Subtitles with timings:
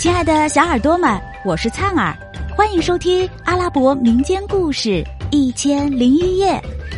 [0.00, 2.16] 亲爱的小耳朵们，我是灿儿，
[2.56, 4.88] 欢迎收听阿拉伯民间故事
[5.30, 6.52] 《一千零一夜》。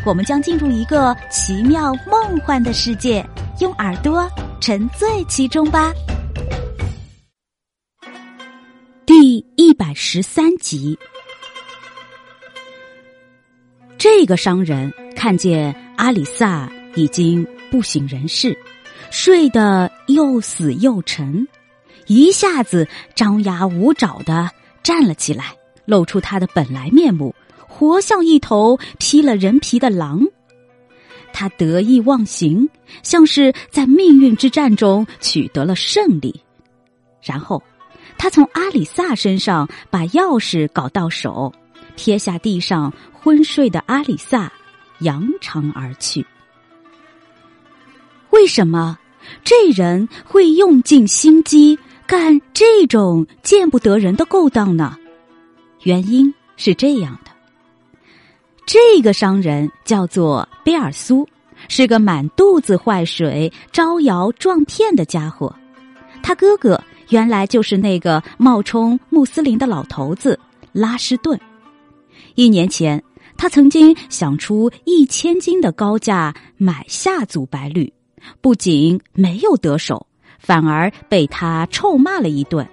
[0.07, 3.27] 我们将进入一个奇妙梦幻的世界，
[3.59, 4.31] 用耳朵
[4.61, 5.93] 沉醉其中吧。
[9.05, 10.97] 第一百十三集，
[13.99, 18.57] 这个商人看见阿里萨已经不省人事，
[19.11, 21.45] 睡得又死又沉。
[22.07, 24.51] 一下子张牙舞爪的
[24.83, 27.35] 站了起来，露出他的本来面目，
[27.69, 30.27] 活像一头披了人皮的狼。
[31.33, 32.69] 他得意忘形，
[33.03, 36.43] 像是在命运之战中取得了胜利。
[37.23, 37.63] 然后，
[38.19, 41.51] 他从阿里萨身上把钥匙搞到手，
[41.97, 44.53] 撇下地上昏睡的阿里萨，
[45.01, 46.27] 扬长而去。
[48.31, 48.99] 为什么
[49.43, 51.79] 这人会用尽心机？
[52.07, 54.97] 干这种见不得人的勾当呢？
[55.83, 57.31] 原因是这样的：
[58.67, 61.27] 这个商人叫做贝尔苏，
[61.69, 65.55] 是个满肚子坏水、招摇撞骗的家伙。
[66.23, 70.39] 他哥哥原来就是那个冒充穆斯林的老头子
[70.73, 71.39] 拉什顿。
[72.35, 73.03] 一年前，
[73.37, 77.93] 他曾经想出一千金的高价买下祖白绿，
[78.41, 80.07] 不仅没有得手。
[80.43, 82.67] 反而被他臭骂了一顿，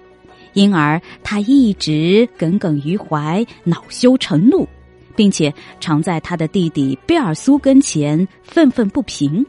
[0.54, 4.68] 因而他一直耿耿于怀，恼羞成怒，
[5.14, 9.46] 并且常在他的弟弟贝尔苏跟前愤愤不平。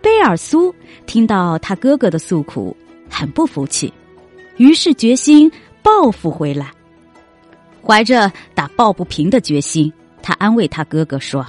[0.00, 0.72] 贝尔苏
[1.06, 2.76] 听到他哥哥的诉苦，
[3.10, 3.92] 很不服气，
[4.56, 5.50] 于是决心
[5.82, 6.70] 报复回来。
[7.84, 11.44] 怀着打抱不平的决心，他安慰他哥哥说：“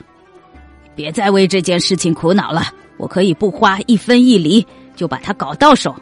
[0.96, 2.64] 别再为这件事情苦恼了，
[2.98, 4.66] 我可以不花一分一厘。”
[5.00, 5.96] 就把他搞到手。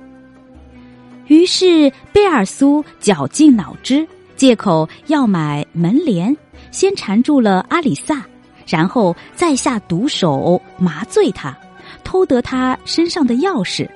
[1.28, 6.36] 于是贝尔苏绞尽脑汁，借口要买门帘，
[6.72, 8.26] 先缠住了阿里萨，
[8.66, 11.56] 然后再下毒手麻醉他，
[12.04, 13.88] 偷得他身上的钥匙，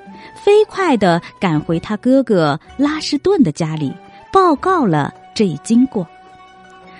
[0.43, 3.91] 飞快的赶回他哥哥拉什顿的家里，
[4.31, 6.07] 报告了这一经过。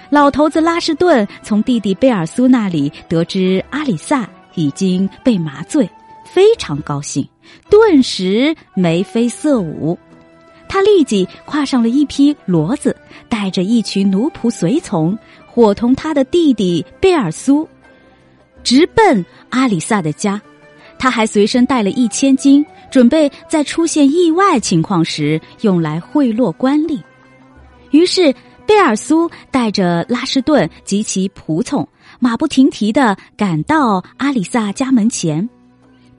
[0.10, 5.88] 老头子拉什顿从弟弟贝尔苏那里得知阿里萨已经被麻醉。
[6.34, 7.28] 非常高兴，
[7.70, 9.98] 顿时眉飞色舞。
[10.70, 12.96] 他立即跨上了一匹骡子，
[13.28, 17.68] 带着一群奴仆随从，伙同他的弟弟贝尔苏，
[18.64, 20.42] 直奔阿里萨的家。
[20.98, 27.02] 他还随身带了一千金，准备在出现意外情况时用来贿赂官吏。
[27.90, 28.34] 于是，
[28.66, 31.86] 贝尔苏带着拉什顿及其仆从，
[32.20, 35.50] 马不停蹄的赶到阿里萨家门前。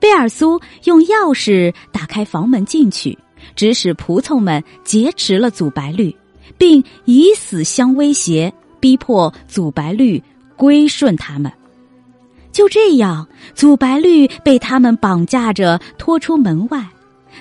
[0.02, 3.16] 贝尔苏用钥匙打开房门进去，
[3.54, 6.12] 指使仆从们劫持了祖白绿，
[6.58, 10.20] 并以死相威胁，逼迫祖白绿
[10.56, 11.52] 归顺他们。
[12.50, 16.84] 就这样，祖白绿被他们绑架着拖出门外，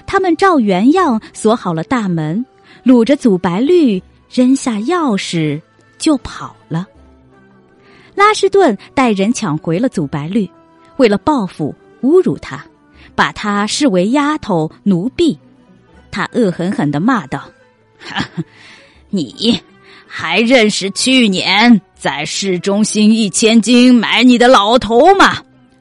[0.05, 2.45] 他们照原样锁好了大门，
[2.85, 4.00] 掳着祖白绿，
[4.31, 5.59] 扔下钥匙
[5.97, 6.85] 就跑了。
[8.13, 10.47] 拉什顿带人抢回了祖白绿，
[10.97, 11.73] 为了报复。
[12.01, 12.66] 侮辱他，
[13.16, 15.38] 把他视为丫头奴婢，
[16.09, 17.44] 他恶狠狠的骂道
[19.09, 19.59] ：“你
[20.07, 25.38] 还认识去年在市中心一千金买你的老头吗？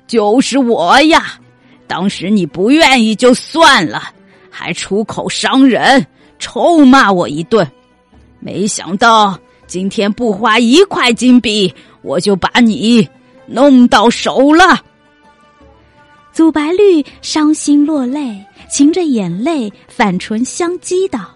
[0.06, 1.38] 就是我呀！
[1.86, 4.02] 当时你不愿意就算了，
[4.50, 6.06] 还出口伤人，
[6.38, 7.66] 臭骂我一顿。
[8.38, 13.08] 没想到今天不花一块金币，我就把你
[13.46, 14.84] 弄到手了。”
[16.50, 21.30] 白绿伤心落泪，噙着眼泪，反唇相讥道：“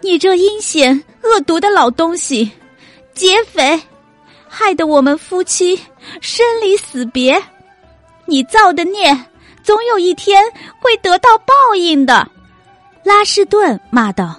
[0.00, 2.50] 你这阴险恶毒的老东西，
[3.14, 3.80] 劫匪，
[4.48, 5.78] 害得我们夫妻
[6.20, 7.40] 生离死别。
[8.26, 9.16] 你造的孽，
[9.62, 10.42] 总有一天
[10.80, 12.28] 会得到报应的。”
[13.04, 14.34] 拉什顿骂道：“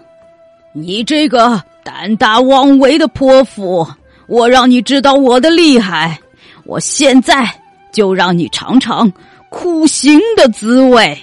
[0.73, 3.87] 你这个胆大妄为的泼妇，
[4.27, 6.19] 我让你知道我的厉害！
[6.63, 7.47] 我现在。”
[7.95, 9.09] 就让你尝尝
[9.49, 11.17] 苦刑的滋味。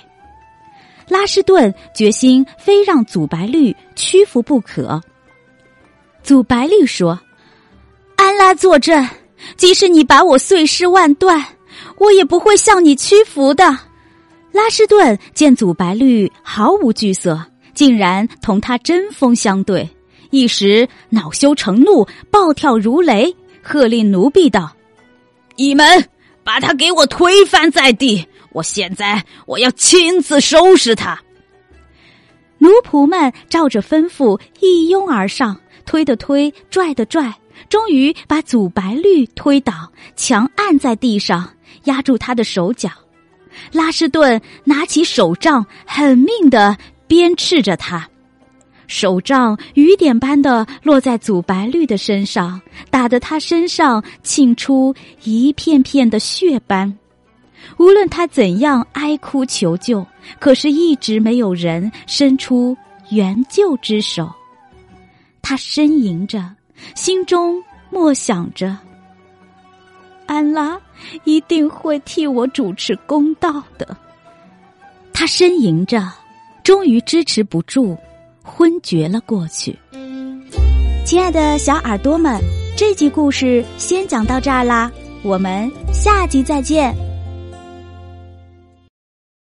[1.06, 4.98] 拉什顿决心非让祖白绿屈服不可。
[6.22, 7.20] 祖白绿说
[8.16, 9.06] ：“安拉作证，
[9.58, 11.44] 即使你把我碎尸万段，
[11.98, 13.64] 我也不会向你屈服的。”
[14.52, 17.38] 拉什顿见祖白绿毫无惧色，
[17.74, 19.86] 竟然同他针锋相对，
[20.30, 24.72] 一时恼羞成怒，暴跳如雷，喝令奴婢道
[25.56, 25.84] ：“你们！”
[26.44, 28.26] 把他给我推翻在地！
[28.50, 31.18] 我现在我要亲自收拾他。
[32.58, 37.34] 奴仆们照着吩咐一拥而上，推的推，拽的拽，
[37.68, 41.48] 终于把祖白绿推倒，强按在地上，
[41.84, 42.90] 压住他的手脚。
[43.72, 48.08] 拉什顿拿起手杖，狠命的鞭笞着他。
[48.92, 52.60] 手杖雨点般的落在祖白绿的身上，
[52.90, 54.94] 打得他身上沁出
[55.24, 56.94] 一片片的血斑。
[57.78, 60.06] 无论他怎样哀哭求救，
[60.38, 62.76] 可是一直没有人伸出
[63.10, 64.30] 援救之手。
[65.40, 66.54] 他呻吟着，
[66.94, 68.76] 心中默想着：
[70.26, 70.78] 安拉
[71.24, 73.96] 一定会替我主持公道的。
[75.14, 76.06] 他呻吟着，
[76.62, 77.96] 终于支持不住。
[78.42, 79.78] 昏厥了过去。
[81.04, 82.40] 亲爱的小耳朵们，
[82.76, 84.90] 这集故事先讲到这儿啦，
[85.22, 86.94] 我们下集再见。